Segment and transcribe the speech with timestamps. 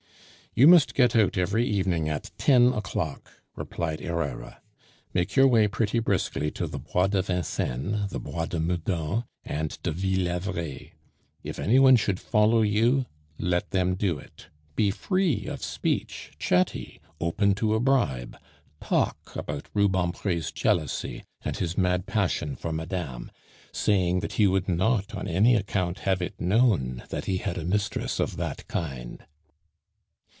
[0.53, 4.61] "You must get out every evening at ten o'clock," replied Herrera.
[5.13, 9.81] "Make your way pretty briskly to the Bois de Vincennes, the Bois de Meudon, and
[9.81, 10.91] de Ville d'Avray.
[11.41, 13.05] If any one should follow you,
[13.39, 18.37] let them do it; be free of speech, chatty, open to a bribe.
[18.81, 23.31] Talk about Rubempre's jealousy and his mad passion for madame,
[23.71, 27.63] saying that he would not on any account have it known that he had a
[27.63, 29.25] mistress of that kind."